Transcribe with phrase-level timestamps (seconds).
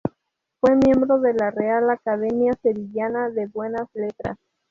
[0.59, 4.39] Fue miembro de la Real Academia Sevillana de Buenas Letras.